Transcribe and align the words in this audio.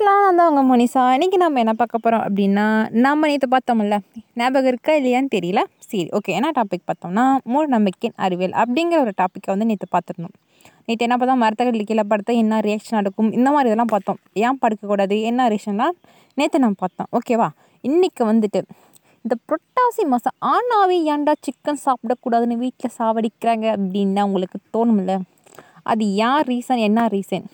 பேசலாம் 0.00 0.22
நான் 0.24 0.38
தான் 0.40 0.50
உங்கள் 0.50 0.66
மோனிஷா 0.68 1.02
இன்றைக்கி 1.14 1.38
நம்ம 1.42 1.60
என்ன 1.62 1.72
பார்க்க 1.80 1.96
போகிறோம் 2.04 2.22
அப்படின்னா 2.26 2.64
நம்ம 3.06 3.26
நேற்று 3.30 3.48
பார்த்தோம்ல 3.54 3.96
ஞாபகம் 4.40 4.68
இருக்கா 4.70 4.92
இல்லையான்னு 5.00 5.30
தெரியல. 5.34 5.60
சரி 5.88 6.06
ஓகே 6.18 6.30
என்ன 6.38 6.50
டாபிக் 6.58 6.84
பார்த்தோம்னா 6.90 7.24
மூட 7.50 7.64
நம்பிக்கையின் 7.74 8.16
அறிவியல் 8.26 8.54
அப்படிங்கிற 8.62 8.98
ஒரு 9.04 9.12
டாப்பிக்கை 9.20 9.50
வந்து 9.54 9.66
நேற்று 9.70 9.88
பார்த்துருந்தோம். 9.96 10.34
நேற்று 10.86 11.06
என்ன 11.06 11.16
பார்த்தோம்? 11.18 11.42
மரத்தக்கடியில் 11.44 11.88
கீழே 11.90 12.04
படுத்தா 12.12 12.38
என்ன 12.44 12.60
ரியாக்ஷன் 12.68 12.98
நடக்கும்? 13.00 13.30
இந்த 13.38 13.48
மாதிரி 13.54 13.70
இதெல்லாம் 13.70 13.92
பார்த்தோம். 13.94 14.20
ஏன் 14.46 14.60
படுக்கக்கூடாது? 14.62 15.18
என்ன 15.30 15.48
ரியாக்ஷன்லாம் 15.54 15.96
நேற்று 16.38 16.64
நம்ம 16.64 16.80
பார்த்தோம். 16.84 17.10
ஓகேவா 17.18 17.50
இன்றைக்கி 17.84 18.24
வந்துட்டு 18.32 18.62
இந்த 19.24 19.36
புரட்டாசி 19.48 20.04
மாதம் 20.14 20.38
ஆனாவே 20.54 20.98
ஏன்டா 21.14 21.34
சிக்கன் 21.48 21.84
சாப்பிடக்கூடாதுன்னு 21.86 22.62
வீட்டில் 22.64 22.96
சாவடிக்கிறாங்க 22.98 23.66
அப்படின்னா 23.76 24.24
உங்களுக்கு 24.30 24.60
தோணும்ல? 24.76 25.14
அது 25.92 26.04
யார் 26.22 26.46
ரீசன் 26.52 26.86
என்ன 26.88 27.08
ரீசன் 27.16 27.46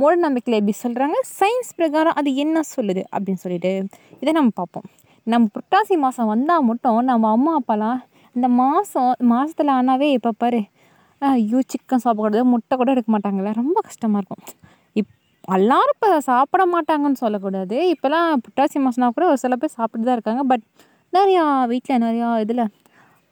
மூட 0.00 0.12
நம்பிக்கையில் 0.24 0.58
எப்படி 0.60 0.74
சொல்கிறாங்க 0.84 1.16
சயின்ஸ் 1.38 1.70
பிரகாரம் 1.78 2.16
அது 2.20 2.30
என்ன 2.44 2.62
சொல்லுது 2.74 3.02
அப்படின்னு 3.14 3.42
சொல்லிட்டு 3.44 3.72
இதை 4.22 4.32
நம்ம 4.38 4.52
பார்ப்போம். 4.60 4.86
நம்ம 5.26 5.48
புரட்டாசி 5.54 5.94
மாதம் 6.04 6.30
வந்தால் 6.32 6.66
மட்டும் 6.70 6.98
நம்ம 7.10 7.30
அம்மா 7.36 7.52
அப்பாலாம் 7.60 7.98
இந்த 8.36 8.48
மாதம் 8.60 9.14
மாதத்துல 9.32 9.72
ஆனாவே 9.78 10.08
இப்போ 10.16 10.30
பாரு 10.42 10.60
ஐயோ 11.22 11.58
சிக்கன் 11.72 12.02
சாப்பிடக்கூடாது 12.04 12.44
முட்டை 12.52 12.74
கூட 12.80 12.90
எடுக்க 12.94 13.10
மாட்டாங்கல்ல. 13.14 13.50
ரொம்ப 13.62 13.78
கஷ்டமாக 13.88 14.20
இருக்கும். 14.20 14.42
இப் 15.00 15.10
எல்லாரும் 15.56 15.94
இப்போ 15.96 16.10
சாப்பிட 16.30 16.62
மாட்டாங்கன்னு 16.74 17.20
சொல்லக்கூடாது. 17.24 17.76
இப்போலாம் 17.94 18.28
புரட்டாசி 18.44 18.78
மாதம்னா 18.86 19.08
கூட 19.16 19.26
ஒரு 19.32 19.40
சில 19.44 19.56
பேர் 19.62 19.76
சாப்பிட்டு 19.78 20.06
தான் 20.08 20.18
இருக்காங்க. 20.18 20.44
பட் 20.52 20.64
நிறையா 21.12 21.44
வீட்டில் 21.72 22.02
நிறையா 22.06 22.28
இதில் 22.44 22.64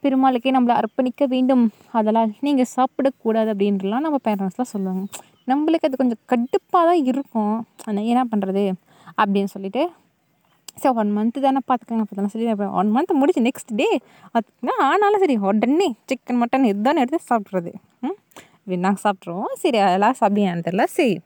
பெருமாளுக்கே 0.02 0.50
நம்மளை 0.56 0.74
அர்ப்பணிக்க 0.80 1.26
வேண்டும். 1.26 1.64
அதெல்லாம் 1.92 2.34
நீங்கள் 2.40 2.70
சாப்பிடக்கூடாது 2.76 3.48
அப்படின்றலாம் 3.54 4.04
நம்ம 4.06 4.18
பேரண்ட்ஸ்லாம் 4.24 4.72
சொல்லுவாங்க. 4.74 5.04
நம்மளுக்கு 5.46 5.88
அது 5.88 5.96
கொஞ்சம் 5.96 6.22
கடுப்பாக 6.32 6.84
தான் 6.90 7.02
இருக்கும். 7.04 7.54
ஆனால் 7.86 8.04
என்ன 8.04 8.24
பண்ணுறது 8.32 8.64
அப்படின்னு 9.18 9.50
சொல்லிட்டு 9.54 9.82
சரி 10.82 10.94
ஒன் 10.94 11.12
மந்த்து 11.16 11.40
தானே 11.40 11.60
பார்த்துக்கங்க 11.68 12.02
அப்போ 12.04 12.26
சரி 12.28 12.46
ஒன் 12.80 12.90
மந்த் 12.96 13.12
முடிச்சு 13.12 13.46
நெக்ஸ்ட் 13.46 13.72
டே 13.74 13.88
அதுக்குன்னா 14.34 14.74
ஆனாலும் 14.88 15.22
சரி 15.24 15.36
உடனே 15.50 15.88
சிக்கன் 16.10 16.40
மட்டன் 16.42 16.64
இதுதானே 16.64 17.00
எடுத்து 17.00 17.20
சாப்பிட்றது. 17.30 17.72
ம்? 18.02 18.16
நாங்கள் 18.86 19.02
சாப்பிட்ருவோம் 19.04 19.52
சரி 19.54 19.78
அதெல்லாம் 19.78 20.18
சாப்பிடியான்னு 20.20 20.66
தெரில 20.68 20.84
சரி 20.96 21.16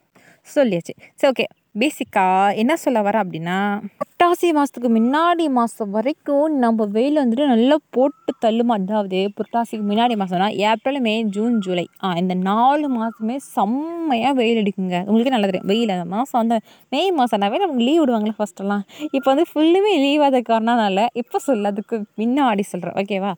சொல்லியாச்சு. 0.55 0.93
சரி 1.15 1.31
ஓகே 1.33 1.45
பேசிக்காக 1.75 2.55
என்ன 2.61 2.73
சொல்ல 2.81 2.99
வரேன் 3.05 3.23
அப்படின்னா 3.23 3.59
புரட்டாசி 3.99 4.47
மாதத்துக்கு 4.57 4.89
முன்னாடி 4.89 5.45
மாதம் 5.55 5.93
வரைக்கும் 5.95 6.53
நம்ம 6.63 6.85
வெயில் 6.95 7.19
வந்துட்டு 7.21 7.45
நல்லா 7.51 7.77
போட்டு 7.95 8.31
தள்ளுமா? 8.43 8.75
அதாவது 8.79 9.19
புரட்டாசிக்கு 9.37 9.85
முன்னாடி 9.89 10.15
மாதம்னா 10.21 10.47
ஏப்ரல் 10.67 10.99
மே 11.07 11.13
ஜூன் 11.35 11.55
ஜூலை. 11.65 11.85
ஆ 12.03 12.11
இந்த 12.21 12.35
நாலு 12.47 12.87
மாதமே 12.97 13.35
செம்மையாக 13.47 14.33
வெயில் 14.39 14.61
அடிக்குங்க. 14.61 14.99
உங்களுக்கு 15.07 15.33
நல்லா 15.35 15.49
தெரியும். 15.51 15.67
வெயில் 15.71 15.93
அந்த 15.95 16.07
மாதம் 16.13 16.41
அந்த 16.43 16.57
மே 16.91 17.01
மாதம்னாவே 17.19 17.59
நமக்கு 17.63 17.87
லீவ் 17.89 18.01
விடுவாங்களே 18.03 18.37
ஃபஸ்ட்டெல்லாம் 18.39 18.85
இப்போ 19.11 19.27
வந்து 19.33 19.47
ஃபுல்லுமே 19.51 19.93
லீவ் 20.05 20.23
ஆத 20.27 20.41
காரணம்னால 20.51 21.07
இப்போ 21.23 21.39
சொல்ல 21.47 21.73
அதுக்கு 21.73 21.99
முன்னாடி 22.21 22.65
சொல்கிறேன் 22.71 22.97
ஓகேவா 23.01 23.33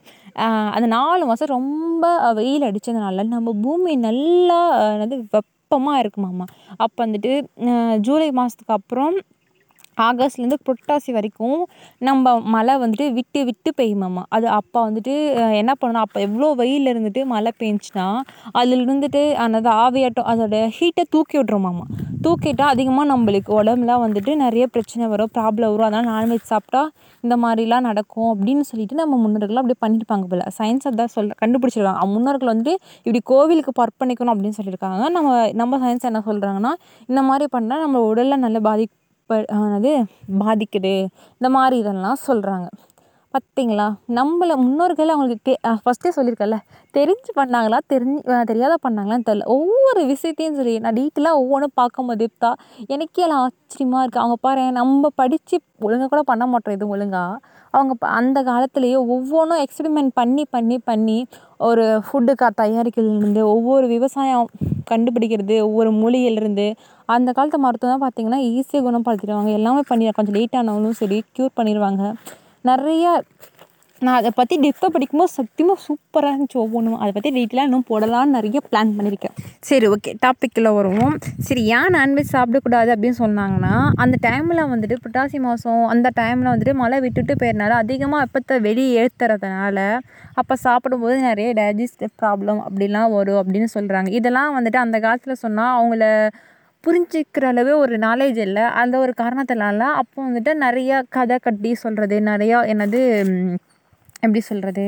அந்த 0.76 0.88
நாலு 0.96 1.26
மாதம் 1.26 1.54
ரொம்ப 1.58 2.06
வெயில் 2.34 2.70
அடித்ததுனால 2.70 3.28
நம்ம 3.34 3.58
பூமி 3.66 3.94
நல்லா 4.08 4.62
என்னது 4.94 5.18
வெப்பமாக 5.66 6.02
இருக்குமாம்மா 6.04 6.46
அப்போ 6.78 7.00
வந்துட்டு 7.06 7.32
ஜூலை 7.98 8.28
மாதத்துக்கு 8.32 8.74
அப்புறம் 8.74 9.16
ஆகஸ்ட்லேருந்து 10.08 10.60
புரட்டாசி 10.68 11.12
வரைக்கும் 11.18 11.60
நம்ம 12.08 12.34
மழை 12.56 12.76
வந்துட்டு 12.84 13.08
விட்டு 13.18 13.42
விட்டு 13.50 13.72
பெய்யுமாம்மா 13.80 14.24
அது 14.30 14.48
அப்போ 14.60 14.80
வந்துட்டு 14.88 15.14
என்ன 15.62 15.72
பண்ணணும்? 15.82 16.04
அப்போ 16.06 16.20
எவ்வளோ 16.20 16.50
வெயில் 16.62 16.92
இருந்துட்டு 16.94 17.24
மழை 17.34 17.52
பெஞ்சுன்னா 17.62 18.08
அதில் 18.60 18.84
இருந்துட்டு 18.86 19.24
அந்த 19.46 19.70
ஆவியாட்டம் 19.86 20.30
அதோட 20.34 20.58
ஹீட்டை 20.80 21.06
தூக்கி 21.16 21.38
விட்ருமாம்மா 21.40 21.88
தூக்கிட்டால் 22.26 22.72
அதிகமாக 22.74 23.08
நம்மளுக்கு 23.12 23.52
உடம்புலாம் 23.60 24.04
வந்துட்டு 24.04 24.32
நிறைய 24.36 24.66
பிரச்சனை 24.68 25.08
வரும் 25.12 25.32
ப்ராப்ளம் 25.38 25.72
வரும். 25.74 25.88
அதனால் 25.88 26.10
நான்வெஜ் 26.14 26.52
சாப்பிட்டா 26.52 26.82
இந்த 27.24 27.36
மாதிரிலாம் 27.44 27.86
நடக்கும் 27.90 28.30
அப்படின்னு 28.32 28.64
சொல்லிட்டு 28.70 28.96
நம்ம 29.02 29.20
முன்னோர்கள்லாம் 29.24 29.64
அப்படியே 29.64 29.80
பண்ணியிருப்பாங்க 29.86 30.26
போல். 30.32 30.44
சயின்ஸ் 30.58 30.88
அதான் 30.90 31.14
சொல்ல 31.16 31.36
கண்டுபிடிச்சிருக்காங்க. 31.44 32.08
முன்னோர்கள் 32.16 32.52
வந்துட்டு 32.54 32.76
இப்படி 33.06 33.22
கோவிலுக்கு 33.32 33.74
பர்ப்பணிக்கணும் 33.82 34.34
அப்படின்னு 34.34 34.58
சொல்லியிருக்காங்க. 34.60 35.04
நம்ம 35.18 35.30
நம்ம 35.62 35.80
சயின்ஸ் 35.86 36.10
என்ன 36.12 36.22
சொல்கிறாங்கன்னா 36.30 36.74
இந்த 37.10 37.24
மாதிரி 37.30 37.48
பண்ணால் 37.58 37.84
நம்ம 37.86 38.02
உடலில் 38.12 38.44
நல்ல 38.46 38.60
பாதிப்பு 38.70 38.96
அது 39.30 39.94
பாதிக்குது. 40.40 40.96
இந்த 41.42 41.50
மாதிரி 41.50 41.78
இதெல்லாம் 41.78 42.26
சொல்கிறாங்க 42.28 42.68
பார்த்தீங்களா 43.34 43.86
நம்மள 44.08 44.52
முன்னோர்கள் 44.56 45.10
அவங்களுக்கு 45.10 45.46
தெ 45.48 45.54
ஃபஸ்ட்டே 45.82 46.12
சொல்லியிருக்கேன்ல 46.16 46.58
தெரிஞ்சு 46.94 47.32
பண்ணாங்களா 47.36 47.78
தெரிஞ்சு 47.94 48.22
தெரியாத 48.46 48.76
பண்ணாங்களான்னு 48.84 49.28
தெரில 49.30 49.48
ஒவ்வொரு 49.48 50.02
விஷயத்தையும் 50.06 50.56
சரி 50.56 50.80
நான் 50.80 50.94
டீட்டெயிலாக 50.94 51.42
ஒவ்வொன்றும் 51.42 51.76
பார்க்கும்போது 51.76 52.28
தான் 52.38 52.60
எனக்கே 52.88 53.24
எல்லாம் 53.24 53.44
ஆச்சரியமாக 53.44 54.04
இருக்குது 54.04 54.22
அவங்க 54.22 54.38
பாரு 54.42 54.64
நம்ம 54.72 55.12
படித்து 55.16 55.58
ஒழுங்காக 55.82 56.10
கூட 56.10 56.22
பண்ண 56.22 56.46
மாட்டோம் 56.46 56.76
எதுவும் 56.76 56.96
ஒழுங்காக 56.96 57.42
அவங்க 57.74 57.94
அந்த 58.12 58.40
காலத்துலேயே 58.44 58.98
ஒவ்வொன்றும் 59.08 59.62
எக்ஸ்பிரிமெண்ட் 59.62 60.14
பண்ணி 60.16 60.46
பண்ணி 60.52 60.78
பண்ணி 60.86 61.18
ஒரு 61.60 61.86
ஃபுட்டுக்கா 62.08 62.50
தயாரிக்கிறதுலேருந்து 62.58 63.44
ஒவ்வொரு 63.48 63.88
விவசாயம் 63.88 64.48
கண்டுபிடிக்கிறது 64.92 65.56
ஒவ்வொரு 65.60 65.92
மூலிகையிலேருந்து 65.92 66.68
அந்த 67.10 67.30
காலத்து 67.32 67.60
மருத்துவம் 67.66 68.04
பார்த்திங்கன்னா 68.04 68.40
ஈஸியாக 68.52 68.86
குணப்படுத்திடுவாங்க. 68.88 69.52
எல்லாமே 69.60 69.82
பண்ணி 69.90 70.12
கொஞ்சம் 70.20 70.38
லேட் 70.40 70.58
ஆனாலும் 70.62 71.00
சரி 71.02 71.20
க்யூர் 71.36 71.58
பண்ணிடுவாங்க 71.60 72.04
நிறைய 72.70 73.08
நான் 74.02 74.18
அதை 74.20 74.30
பற்றி 74.38 74.56
டெப்த்தாக 74.64 74.92
படிக்கும்போது 74.94 75.32
சத்தியமாக 75.36 75.80
சூப்பராக 75.84 76.32
இருந்துச்சு 76.32 76.58
ஒவ்வொன்றும் 76.64 76.98
அதை 77.02 77.12
பற்றி 77.12 77.30
டீட்டெயிலாக 77.36 77.68
இன்னும் 77.68 77.86
போடலான்னு 77.90 78.36
நிறைய 78.38 78.60
பிளான் 78.70 78.92
பண்ணியிருக்கேன் 78.98 79.36
சரி 79.60 79.86
ஓகே 79.88 80.12
டாப்பிக்கில் 80.24 80.70
வருவோம். 80.78 81.14
சரி 81.48 81.62
ஏன் 81.78 81.94
நான்வெஜ் 81.96 82.34
சாப்பிடக்கூடாது 82.34 82.90
அப்படின்னு 82.96 83.18
சொன்னாங்கன்னா 83.22 83.74
அந்த 84.04 84.18
டைமில் 84.28 84.62
வந்துட்டு 84.74 84.98
புட்டாசி 85.04 85.40
மாதம் 85.40 85.86
அந்த 85.86 86.10
டைமில் 86.20 86.52
வந்துட்டு 86.52 86.74
மழை 86.74 87.00
விட்டுட்டு 87.00 87.36
போயிருந்தால 87.42 87.78
அதிகமாக 87.84 88.24
வெப்பத்தை 88.24 88.58
வெளியே 88.60 88.92
ஏற்றுறதுனால 89.04 89.78
அப்போ 90.34 90.58
சாப்பிடும்போது 90.66 91.16
நிறைய 91.20 91.50
டைஜஸ்டிவ் 91.54 92.14
ப்ராப்ளம் 92.24 92.62
அப்படிலாம் 92.68 93.12
வரும் 93.12 93.40
அப்படின்னு 93.44 93.70
சொல்கிறாங்க 93.78 94.12
இதெல்லாம் 94.12 94.54
வந்துட்டு 94.58 94.82
அந்த 94.86 95.00
காலத்தில் 95.00 95.42
சொன்னால் 95.46 95.74
அவங்கள 95.78 96.04
புரிஞ்சிக்கிற 96.86 97.46
அளவு 97.52 97.72
ஒரு 97.84 97.96
நாலேஜ் 98.08 98.40
இல்லை. 98.48 98.66
அந்த 98.82 98.96
ஒரு 99.04 99.14
காரணத்தினால 99.22 99.88
அப்போ 100.02 100.18
வந்துட்டு 100.28 100.52
நிறையா 100.66 100.98
கதை 101.18 101.38
கட்டி 101.46 101.72
சொல்கிறது 101.86 102.18
நிறையா 102.32 102.60
என்னது 102.74 103.02
எப்படி 104.26 104.42
சொல்கிறது 104.50 104.86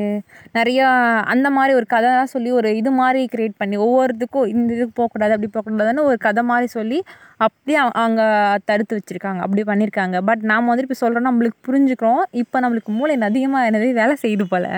நிறையா 0.57 0.85
அந்த 1.33 1.47
மாதிரி 1.55 1.71
ஒரு 1.79 1.85
கதைலாம் 1.93 2.31
சொல்லி 2.33 2.49
ஒரு 2.59 2.69
இது 2.79 2.91
மாதிரி 2.99 3.21
க்ரியேட் 3.33 3.57
பண்ணி 3.61 3.75
ஒவ்வொருத்துக்கும் 3.85 4.47
இந்த 4.53 4.69
இதுக்கு 4.75 4.95
போகக்கூடாது 4.99 5.33
அப்படி 5.35 5.49
போகக்கூடாதுன்னு 5.55 6.05
ஒரு 6.09 6.17
கதை 6.25 6.43
மாதிரி 6.51 6.67
சொல்லி 6.75 6.99
அப்படியே 7.45 7.77
அவங்க 8.03 8.21
தடுத்து 8.69 8.97
வச்சுருக்காங்க. 8.97 9.41
அப்படி 9.45 9.63
பண்ணியிருக்காங்க 9.71 10.19
பட் 10.29 10.43
நாம் 10.51 10.69
வந்துட்டு 10.71 10.89
இப்போ 10.89 10.99
சொல்கிறோன்னா 11.03 11.29
நம்மளுக்கு 11.31 11.59
புரிஞ்சுக்கிறோம். 11.69 12.23
இப்போ 12.43 12.59
நம்மளுக்கு 12.65 12.93
மூளை 12.99 13.17
அதிகமாக 13.29 13.67
என்னது 13.69 13.89
வேலை 14.01 14.15
செய்யுது 14.23 14.47
போல். 14.53 14.71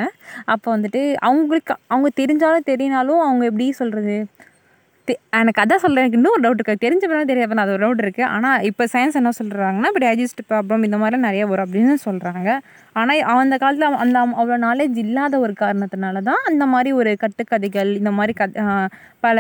அப்போ 0.54 0.68
வந்துட்டு 0.78 1.04
அவங்களுக்கு 1.30 1.76
அவங்க 1.94 2.12
தெரிஞ்சாலும் 2.22 2.70
தெரியினாலும் 2.72 3.24
அவங்க 3.28 3.46
எப்படி 3.52 3.68
சொல்கிறது 3.82 4.18
எனக்கு 5.34 5.62
அதான் 5.62 5.82
சொல்கிறேன் 5.82 6.04
எனக்கு 6.04 6.20
இன்னும் 6.20 6.34
ஒரு 6.34 6.44
டவுட் 6.46 6.60
இருக்குது 6.60 6.84
தெரிஞ்ச 6.86 7.04
பிறகு 7.08 7.26
தெரியாத 7.26 7.62
அது 7.62 7.72
ஒரு 7.72 7.84
டவுட் 7.86 8.04
இருக்குது 8.06 8.28
ஆனால் 8.28 8.62
இப்போ 8.62 8.86
சயின்ஸ் 8.94 9.16
என்ன 9.16 9.32
சொல்கிறாங்கன்னா 9.40 9.90
இப்போ 9.92 10.04
டைஜஸ்ட் 10.06 10.42
ப்ராப்ளம் 10.50 10.84
இந்த 10.84 10.98
மாதிரிலாம் 10.98 11.28
நிறைய 11.30 11.46
வரும் 11.46 11.66
அப்படின்னு 11.66 11.96
சொல்கிறாங்க 12.06 12.50
ஆனால் 12.96 13.24
அந்த 13.40 13.58
காலத்தில் 13.58 13.98
அந்த 13.98 14.20
அவ்வளோ 14.36 14.60
நாலேஜ் 14.60 14.98
இல்லாத 14.98 15.40
ஒரு 15.40 15.56
காரணத்தினால 15.60 16.22
தான் 16.22 16.42
அந்த 16.46 16.66
மாதிரி 16.66 16.92
ஒரு 16.94 17.14
கட்டுக்கதைகள் 17.20 17.92
இந்த 17.96 18.12
மாதிரி 18.12 18.36
கத் 18.38 18.58
பல 19.20 19.40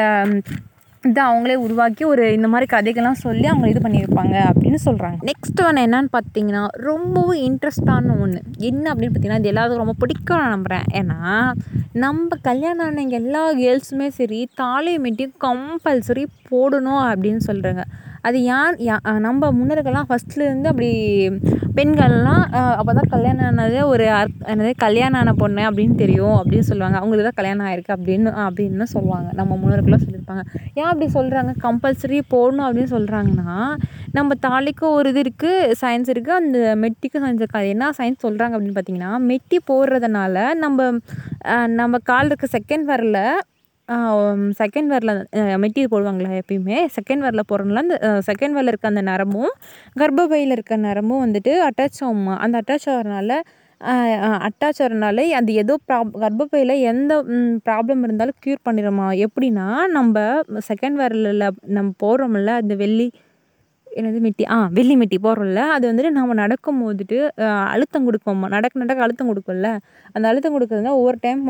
இதை 1.03 1.21
அவங்களே 1.23 1.55
உருவாக்கி 1.55 2.03
ஒரு 2.03 2.23
இந்த 2.33 2.47
மாதிரி 2.47 2.65
கதைகள்லாம் 2.71 3.19
சொல்லி 3.19 3.45
அவங்க 3.47 3.67
இது 3.69 3.79
பண்ணியிருப்பாங்க 3.79 4.35
அப்படின்னு 4.47 4.79
சொல்கிறாங்க 4.85 5.19
நெக்ஸ்ட் 5.23 5.61
ஒன்று 5.61 5.83
என்னன்னு 5.83 6.09
பார்த்தீங்கன்னா 6.13 6.63
ரொம்பவும் 6.81 7.39
இன்ட்ரெஸ்டான 7.43 8.15
ஒன்று 8.19 8.39
என்ன 8.61 8.83
அப்படின்னு 8.91 9.11
பார்த்தீங்கன்னா 9.11 9.41
இது 9.41 9.51
எல்லாத்துக்கும் 9.51 9.83
ரொம்ப 9.83 9.95
பிடிக்கும் 9.99 10.41
நான் 10.41 10.53
நம்புகிறேன் 10.55 10.85
ஏன்னா 10.93 11.19
நம்ம 11.95 12.37
கல்யாணம் 12.41 12.85
ஆனவங்க 12.87 13.17
எல்லா 13.17 13.43
கேர்ள்ஸுமே 13.53 14.09
சரி 14.17 14.41
தாலி 14.55 14.95
மெட்டி 14.97 15.27
கம்பல்சரி 15.45 16.25
போடணும் 16.49 17.03
அப்படின்னு 17.07 17.43
சொல்கிறாங்க 17.47 17.85
அது 18.27 18.37
ஏன் 18.55 18.77
நம்ம 19.27 19.51
முன்னோர்கள்லாம் 19.57 20.09
ஃபஸ்ட்லேருந்து 20.09 20.71
அப்படி 20.71 20.91
பெண்கள்லாம் 21.77 22.43
அப்போ 22.79 22.91
தான் 22.97 23.11
கல்யாணம் 23.13 23.47
ஆனதே 23.49 23.81
ஒரு 23.91 24.05
என்னது 24.51 24.71
கல்யாணம் 24.85 25.19
ஆன 25.19 25.33
பொண்ணு 25.41 25.61
அப்படின்னு 25.69 25.95
தெரியும் 26.03 26.37
அப்படின்னு 26.39 26.67
சொல்லுவாங்க. 26.69 26.97
அவங்களுக்கு 27.01 27.27
தான் 27.27 27.37
கல்யாணம் 27.39 27.67
ஆகிருக்கு 27.67 27.93
அப்படின்னு 27.95 28.31
அப்படின்னு 28.45 28.87
சொல்லுவாங்க. 28.95 29.29
நம்ம 29.39 29.57
முன்னோர்கள்லாம் 29.61 30.03
சொல்லியிருப்பாங்க. 30.05 30.43
ஏன் 30.79 30.89
அப்படி 30.91 31.07
சொல்கிறாங்க 31.17 31.53
கம்பல்சரி 31.65 32.19
போடணும் 32.33 32.65
அப்படின்னு 32.67 32.93
சொல்கிறாங்கன்னா 32.95 33.57
நம்ம 34.17 34.35
தாலிக்கும் 34.47 34.95
ஒரு 34.99 35.09
இது 35.13 35.21
இருக்குது 35.25 35.75
சயின்ஸ் 35.81 36.11
இருக்குது 36.13 36.39
அந்த 36.41 36.59
மெட்டிக்கும் 36.83 37.23
சயின்ஸ் 37.25 37.41
இருக்குது 37.43 37.61
அது 37.61 37.73
என்ன 37.75 37.91
சயின்ஸ் 37.99 38.25
சொல்கிறாங்க 38.25 38.55
அப்படின்னு 38.55 38.77
பார்த்தீங்கன்னா 38.77 39.13
மெட்டி 39.31 39.59
போடுறதுனால 39.71 40.45
நம்ம 40.63 40.89
நம்ம 41.81 41.97
கால் 42.11 42.29
இருக்க 42.31 42.47
செகண்ட் 42.57 42.85
வரல 42.91 43.19
செகண்ட் 44.59 44.89
வேரில் 44.93 45.13
மெட்டி 45.63 45.81
போடுவாங்களா 45.93 46.31
எப்பயுமே? 46.41 46.77
செகண்ட் 46.97 47.23
வேரில் 47.25 47.47
போடுறதுனால 47.49 47.83
அந்த 47.85 47.97
செகண்ட் 48.29 48.55
வேரில் 48.57 48.71
இருக்க 48.73 48.93
அந்த 48.93 49.03
நரம்பும் 49.09 49.53
கர்ப்பப்பையில் 50.01 50.53
இருக்க 50.57 50.75
நரம்பும் 50.87 51.23
வந்துட்டு 51.25 51.53
அட்டாச் 51.69 52.01
ஆகுமா 52.07 52.35
அந்த 52.45 52.55
அட்டாச் 52.61 52.87
ஆகிறனால 52.93 53.33
அட்டாச் 54.47 54.79
ஆகிறனால 54.81 55.25
அது 55.39 55.51
ஏதோ 55.61 55.73
ப்ராப் 55.87 56.11
கர்ப்பப்பையில் 56.23 56.73
எந்த 56.91 57.13
ப்ராப்ளம் 57.67 58.01
இருந்தாலும் 58.07 58.37
க்யூர் 58.43 58.65
பண்ணிடுமா? 58.67 59.07
எப்படின்னா 59.25 59.67
நம்ம 59.97 60.15
செகண்ட் 60.69 60.97
வரலில் 61.03 61.45
நம்ம 61.77 61.89
போடுறோம்ல 62.03 62.53
அந்த 62.61 62.75
வெள்ளி 62.83 63.07
என்னது 63.91 64.19
மெட்டி 64.25 64.43
ஆ 64.53 64.57
வெள்ளி 64.77 64.95
மெட்டி 65.01 65.17
போடுறோம்ல 65.23 65.61
அது 65.75 65.85
வந்துட்டு 65.89 66.11
நம்ம 66.17 66.35
நடக்கும் 66.41 66.81
போதுட்டு 66.83 67.17
அழுத்தம் 67.71 68.07
கொடுப்போம் 68.07 68.43
நடக்க 68.55 68.81
நடக்க 68.83 69.05
அழுத்தம் 69.05 69.29
கொடுக்கும்ல. 69.31 69.69
அந்த 70.15 70.25
அழுத்தம் 70.31 70.55
கொடுக்குறதுனா 70.55 70.93
ஒவ்வொரு 70.99 71.17
டைம் 71.25 71.41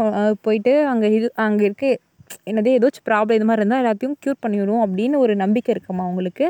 போயிட்டு 0.45 0.73
அங்கே 0.91 1.09
இது 1.17 1.29
அங்கே 1.47 1.65
இருக்க 1.69 1.87
என்னது 2.49 2.69
ஏதாச்சும் 2.77 3.05
ப்ராப்ளம் 3.09 3.37
இது 3.37 3.47
மாதிரி 3.49 3.61
இருந்தால் 3.63 3.81
எல்லாத்தையும் 3.83 4.17
க்யூர் 4.23 4.41
பண்ணிவிடும் 4.45 4.81
அப்படின்னு 4.85 5.21
ஒரு 5.25 5.33
நம்பிக்கை 5.43 5.71
இருக்குமா 5.75 6.03
அவங்களுக்கு 6.07 6.45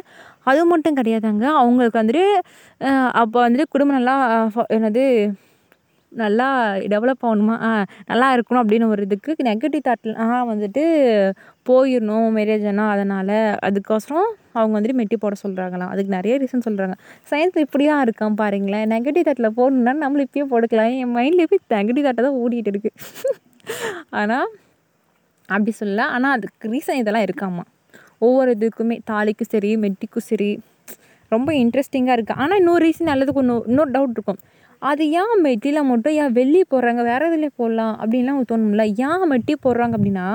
அது 0.51 0.61
மட்டும் 0.71 0.97
கிடையாதாங்க. 0.99 1.45
அவங்களுக்கு 1.61 2.01
வந்துட்டு 2.01 2.23
அப்போ 3.21 3.37
வந்துட்டு 3.45 3.71
குடும்பம் 3.75 3.97
நல்லா 3.99 4.15
என்னது 4.77 5.03
நல்லா 6.11 6.45
டெவலப் 6.91 7.25
ஆகணுமா? 7.27 7.55
நல்லா 8.11 8.27
இருக்கணும் 8.35 8.61
அப்படின்னு 8.61 8.85
ஒரு 8.93 9.01
இதுக்கு 9.07 9.31
நெகட்டிவ் 9.49 9.83
தாட்லாம் 9.87 10.47
வந்துட்டு 10.51 10.83
போயிடணும் 11.69 12.29
மேரேஜ் 12.37 12.65
ஆனால் 12.71 12.91
அதனால் 12.95 13.35
அதுக்கோசரம் 13.67 14.29
அவங்க 14.57 14.73
வந்துட்டு 14.77 14.99
மெட்டி 15.01 15.17
போட 15.23 15.35
சொல்கிறாங்களாம் 15.43 15.91
அதுக்கு 15.93 16.15
நிறைய 16.17 16.35
ரீசன் 16.43 16.65
சொல்கிறாங்க 16.67 16.95
சயின்ஸ் 17.31 17.59
இப்படிலாம் 17.65 18.03
இருக்கான் 18.05 18.39
பாருங்களேன். 18.41 18.87
நெகட்டிவ் 18.93 19.27
தாட்டில் 19.27 19.55
போடணுன்னா 19.59 19.93
நம்மளும் 20.03 20.27
இப்பயே 20.29 20.47
போட்டுக்கலாம். 20.53 20.95
என் 21.03 21.13
மைண்டில் 21.17 21.45
இப்போ 21.45 21.59
நெகட்டிவ் 21.77 22.07
தாட்டை 22.07 22.23
தான் 22.27 22.39
ஓடிட்டு 22.43 22.73
இருக்குது 22.73 23.35
ஆனால் 24.21 24.49
அப்படி 25.53 25.73
சொல்லல. 25.81 26.05
ஆனால் 26.15 26.33
அதுக்கு 26.37 26.71
ரீசன் 26.73 27.01
இதெல்லாம் 27.01 27.25
இருக்காமா? 27.27 27.63
ஒவ்வொரு 28.25 28.51
இதுக்குமே 28.57 28.95
தாலிக்கும் 29.11 29.51
சரி 29.53 29.71
மெட்டிக்கும் 29.83 30.27
சரி 30.29 30.49
ரொம்ப 31.31 31.49
இன்ட்ரெஸ்டிங்காக 31.63 32.15
இருக்குது 32.17 32.39
ஆனால் 32.43 32.59
இன்னொரு 32.61 32.81
ரீசன் 32.87 33.11
நல்லதுக்கு 33.11 33.41
ஒன்று 33.41 33.55
இன்னொரு 33.71 33.91
டவுட் 33.95 34.15
இருக்கும். 34.17 34.39
அது 34.81 35.03
ஏன் 35.21 35.33
மெட்டியில் 35.45 35.87
மட்டும் 35.91 36.15
ஏன் 36.21 36.33
வெள்ளி 36.37 36.61
போடுறாங்க 36.71 37.01
வேறு 37.09 37.27
இதில் 37.29 37.55
போடலாம் 37.59 37.93
அப்படின்லாம் 38.01 38.39
தோணும்ல. 38.51 38.83
ஏன் 39.07 39.25
மெட்டி 39.33 39.53
போடுறாங்க 39.65 39.93
அப்படின்னா 39.97 40.27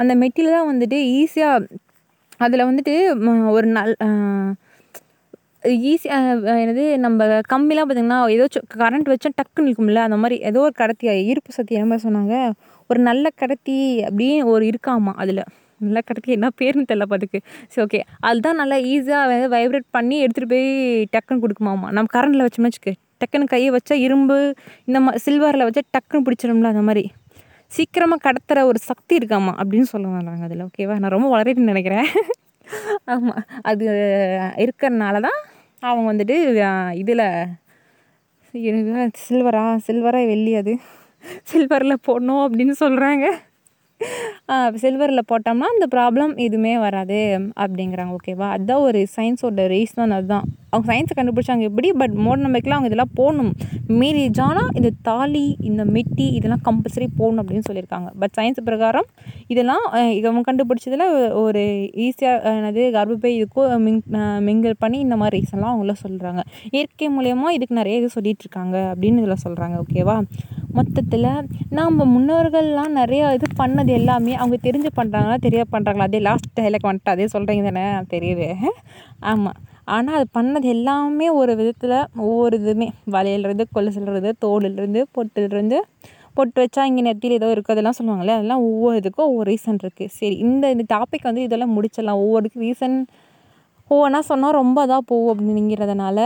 அந்த 0.00 0.12
மெட்டியில் 0.22 0.54
தான் 0.56 0.70
வந்துட்டு 0.72 0.98
ஈஸியாக 1.20 1.66
அதில் 2.46 2.68
வந்துட்டு 2.70 2.94
ஒரு 3.56 3.66
நல் 3.76 3.94
ஈஸியாக 5.90 6.56
என்னது 6.62 6.84
நம்ம 7.04 7.26
கம்பிலாம் 7.52 7.86
பார்த்திங்கன்னா 7.86 8.18
ஏதோ 8.34 8.46
கரண்ட் 8.82 9.08
வச்சா 9.12 9.30
டக்குன்னு 9.38 9.68
நிற்கும்ல 9.68 10.02
அந்த 10.08 10.18
மாதிரி 10.22 10.36
ஏதோ 10.50 10.60
ஒரு 10.66 10.74
கடத்தி 10.82 11.06
ஈர்ப்பு 11.30 11.56
சக்தி 11.58 11.78
என்ன 11.78 11.88
மாதிரி 11.92 12.06
சொன்னாங்க. 12.08 12.34
ஒரு 12.90 13.00
நல்ல 13.08 13.26
கடத்தி 13.42 13.76
அப்படின்னு 14.08 14.44
ஒரு 14.52 14.64
இருக்காமா 14.70 15.12
அதில்? 15.22 15.42
நல்ல 15.80 15.98
கடத்தி 16.08 16.30
என்ன 16.36 16.48
பேர்னு 16.60 16.88
தெரிலப்பா 16.90 17.16
அதுக்கு 17.18 17.38
சரி 17.72 17.82
ஓகே 17.86 17.98
அதுதான் 18.28 18.60
நல்லா 18.60 18.76
ஈஸியாக 18.92 19.30
வந்து 19.32 19.48
வைப்ரேட் 19.54 19.88
பண்ணி 19.96 20.16
எடுத்துகிட்டு 20.24 20.52
போய் 20.54 20.68
டக்குன்னு 21.14 21.42
கொடுக்குமாமா. 21.44 21.88
நம்ம 21.96 22.10
கரண்டில் 22.16 22.44
வச்சோம்னு 22.46 22.70
வச்சுக்க 22.70 22.92
டக்குன்னு 23.22 23.52
கையை 23.54 23.68
வச்சா 23.76 23.94
இரும்பு 24.06 24.36
இந்த 24.88 24.98
மா 25.04 25.12
சில்வரில் 25.26 25.66
வச்சா 25.68 25.82
டக்குன்னு 25.96 26.26
பிடிச்சிடும்ல 26.28 26.72
அந்த 26.74 26.84
மாதிரி. 26.88 27.04
சீக்கிரமாக 27.72 28.20
கடத்துகிற 28.26 28.60
ஒரு 28.70 28.78
சக்தி 28.90 29.14
இருக்காமா 29.20 29.52
அப்படின்னு 29.60 29.88
சொல்ல 29.92 30.08
வராங்க 30.14 30.44
அதில் 30.48 30.64
ஓகேவா 30.68 30.96
நான் 31.02 31.14
ரொம்ப 31.16 31.28
வளரேன்னு 31.34 31.72
நினைக்கிறேன். 31.72 32.08
ஆமாம் 33.14 33.40
அது 33.70 33.84
இருக்கிறனால 34.64 35.16
தான் 35.26 35.38
அவங்க 35.82 36.06
வந்துட்டு 36.12 36.36
இதில் 37.02 37.24
சில்வரா 39.26 39.64
சில்வரா 39.88 40.20
வெள்ளி 40.32 40.52
அது. 40.60 40.72
சில்வரில் 41.52 42.04
போடணும் 42.08 42.44
அப்படின்னு 42.46 42.76
சொல்கிறாங்க 42.84 43.26
சில்வரில் 44.82 45.28
போட்டோம்னா 45.30 45.68
அந்த 45.74 45.86
ப்ராப்ளம் 45.94 46.32
எதுவுமே 46.44 46.72
வராது 46.82 47.18
அப்படிங்கிறாங்க 47.62 48.12
ஓகேவா 48.16 48.48
அதுதான் 48.54 48.82
ஒரு 48.88 48.98
சயின்ஸோட 49.14 49.62
ரீசன் 49.72 50.14
அதுதான். 50.16 50.44
அவங்க 50.70 50.86
சயின்ஸை 50.90 51.14
கண்டுபிடிச்சாங்க 51.18 51.64
எப்படி? 51.68 51.88
பட் 52.00 52.14
மூட 52.24 52.36
நம்பிக்கையில் 52.46 52.76
அவங்க 52.76 52.88
இதெல்லாம் 52.90 53.14
போடணும். 53.20 53.52
மேரேஜ் 54.00 54.40
ஆனால் 54.46 54.68
இந்த 54.78 54.90
தாலி 55.08 55.44
இந்த 55.68 55.82
மெட்டி 55.94 56.26
இதெல்லாம் 56.38 56.62
கம்பல்சரி 56.68 57.06
போடணும் 57.20 57.42
அப்படின்னு 57.42 57.68
சொல்லியிருக்காங்க. 57.68 58.08
பட் 58.22 58.34
சயின்ஸ் 58.38 58.60
பிரகாரம் 58.68 59.08
இதெல்லாம் 59.54 59.84
இவங்க 60.18 60.42
கண்டுபிடிச்சதில் 60.50 61.06
ஒரு 61.44 61.62
ஈஸியாக 62.06 62.54
என்னது 62.58 62.84
கர்ப்பப்பை 62.98 63.32
இதுக்கும் 63.38 63.84
மிங் 63.86 64.02
மிங்கிள் 64.48 64.76
பண்ணி 64.84 65.00
இந்த 65.06 65.18
மாதிரி 65.22 65.34
ரீசன்லாம் 65.38 65.74
அவங்கள 65.74 65.96
சொல்கிறாங்க 66.04 66.42
இயற்கை 66.76 67.08
மூலயமா 67.16 67.50
இதுக்கு 67.58 67.80
நிறைய 67.80 68.02
இது 68.02 68.10
சொல்லிகிட்ருக்காங்க 68.18 68.76
அப்படின்னு 68.92 69.22
இதில் 69.24 69.44
சொல்கிறாங்க 69.46 69.76
ஓகேவா 69.84 70.18
மொத்தத்தில் 70.76 71.28
நாம் 71.78 71.96
முன்னோர்கள்லாம் 72.14 72.92
நிறையா 73.00 73.26
இது 73.36 73.46
பண்ணது 73.60 73.90
எல்லாமே 73.98 74.32
அவங்க 74.40 74.56
தெரிஞ்சு 74.66 74.90
பண்ணுறாங்களா 74.98 75.36
தெரியாது 75.46 75.70
பண்ணுறாங்களா 75.74 76.06
அதே 76.08 76.20
லாஸ்ட் 76.28 76.50
டைலாக் 76.58 76.88
வந்துட்டு 76.88 77.14
அதே 77.14 77.26
சொல்கிறீங்க 77.34 77.64
தானே? 77.68 77.84
தெரியுது. 78.14 78.48
ஆமாம் 79.30 79.58
ஆனால் 79.94 80.16
அது 80.18 80.26
பண்ணது 80.38 80.68
எல்லாமே 80.76 81.26
ஒரு 81.40 81.52
விதத்தில் 81.60 81.96
ஒவ்வொரு 82.26 82.54
இதுவுமே. 82.60 82.88
வளையல்லேருந்து 83.16 83.66
கொலுசுலேருந்து 83.76 84.32
தோடுலேருந்து 84.44 85.02
பொட்டுலேருந்து 85.16 85.78
பொட்டு 86.38 86.58
வச்சா 86.62 86.82
இங்கே 86.88 87.02
நெத்தியில் 87.06 87.38
ஏதோ 87.40 87.48
இருக்குது 87.54 87.74
அதெல்லாம் 87.74 87.98
சொல்லுவாங்களே 87.98 88.34
அதெல்லாம் 88.38 88.64
ஒவ்வொரு 88.68 88.96
இதுக்கும் 89.00 89.28
ஒவ்வொரு 89.30 89.48
ரீசன் 89.52 89.78
இருக்குது 89.84 90.12
சரி 90.18 90.36
இந்த 90.46 90.64
இந்த 90.74 90.84
டாபிக் 90.94 91.28
வந்து 91.28 91.46
இதெல்லாம் 91.46 91.74
முடிச்சிடலாம். 91.76 92.20
ஒவ்வொருக்கும் 92.24 92.64
ரீசன் 92.66 92.96
ஒவ்வொன்றா 93.90 94.20
சொன்னால் 94.28 94.56
ரொம்ப 94.60 94.78
இதாக 94.86 95.02
போகும் 95.10 95.32
அப்படிங்கிறதுனால 95.32 96.18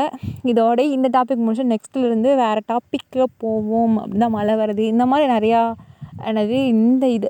இதோட 0.50 0.78
இந்த 0.96 1.08
டாபிக் 1.16 1.44
முடிச்சு 1.46 1.64
நெக்ஸ்ட்லேருந்து 1.72 2.30
வேறு 2.42 2.60
டாப்பிக்கு 2.72 3.22
போவோம். 3.44 3.96
அப்படின்னா 4.02 4.28
மழை 4.36 4.54
வருது. 4.60 4.84
இந்த 4.92 5.04
மாதிரி 5.10 5.26
நிறையா 5.36 5.62
என்னது 6.28 6.56
இந்த 6.74 7.04
இது 7.16 7.28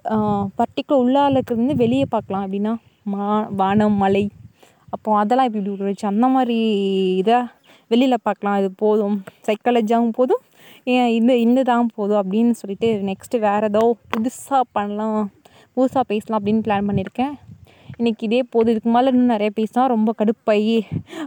பர்டிகுலர் 0.61 1.03
உள்ளார 1.05 1.35
இருக்கிறது 1.37 1.75
வெளியே 1.83 2.07
பார்க்கலாம். 2.15 2.45
அப்படின்னா 2.47 2.75
மா 3.13 3.27
வானம் 3.61 3.99
மலை 4.05 4.25
அப்போ 4.95 5.11
அதெல்லாம் 5.23 5.49
இப்படி 5.49 5.61
இப்படி 5.63 5.83
விழுந்துச்சு 5.83 6.11
அந்த 6.13 6.27
மாதிரி 6.37 6.57
இதை 7.23 7.39
வெளியில் 7.93 8.25
பார்க்கலாம். 8.29 8.57
இது 8.61 8.71
போதும். 8.85 9.17
சைக்காலஜியாகவும் 9.49 10.17
போதும். 10.19 10.43
இந்த 11.19 11.33
இந்த 11.45 11.61
தான் 11.71 11.93
போதும் 11.99 12.21
அப்படின்னு 12.23 12.53
சொல்லிட்டு 12.61 12.89
நெக்ஸ்ட்டு 13.11 13.45
வேறு 13.47 13.69
ஏதோ 13.71 13.83
புதுசாக 14.13 14.65
பண்ணலாம் 14.77 15.21
புதுசாக 15.77 16.05
பேசலாம் 16.13 16.39
அப்படின்னு 16.41 16.65
பிளான் 16.67 16.89
பண்ணியிருக்கேன். 16.91 17.35
இன்றைக்கி 18.01 18.25
இதே 18.27 18.39
போதும் 18.53 18.73
இதுக்கு 18.73 18.91
மேலே 18.93 19.09
இன்னும் 19.13 19.33
நிறைய 19.35 19.51
பேசினா 19.57 19.83
ரொம்ப 19.93 20.11
கடுப்பாகி 20.19 20.77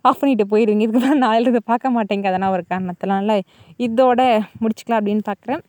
ஆஃப் 0.10 0.20
பண்ணிட்டு 0.22 0.46
போயிடுவீங்க 0.52 0.86
இதுக்கு 0.86 1.02
மேலே 1.04 1.18
நாளையிலேருந்து 1.24 1.62
பார்க்க 1.72 1.92
மாட்டேங்க. 1.96 2.30
அதெல்லாம் 2.30 2.54
ஒரு 2.56 2.64
காரணத்தினால 2.72 3.36
இதோட 3.86 4.22
முடிச்சுக்கலாம் 4.62 5.00
அப்படின்னு 5.02 5.24
பார்க்குறேன். 5.30 5.62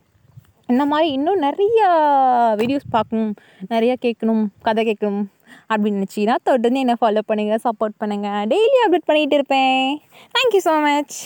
இந்த 0.72 0.84
மாதிரி 0.92 1.08
இன்னும் 1.16 1.44
நிறையா 1.46 1.88
வீடியோஸ் 2.60 2.88
பார்க்கணும் 2.96 3.32
நிறையா 3.74 3.96
கேட்கணும் 4.06 4.42
கதை 4.68 4.84
கேட்கணும் 4.90 5.26
அப்படின்னு 5.72 6.00
நினச்சிங்கன்னா 6.00 6.38
தொடர்ந்து 6.50 6.82
என்னை 6.84 6.96
ஃபாலோ 7.02 7.24
பண்ணுங்கள் 7.30 7.64
சப்போர்ட் 7.68 8.00
பண்ணுங்கள் 8.02 8.42
டெய்லி 8.52 8.80
அப்டேட் 8.84 9.08
பண்ணிகிட்டு 9.10 9.38
இருப்பேன். 9.40 9.82
Thank you 10.36 10.62
so 10.68 10.76
much 10.88 11.16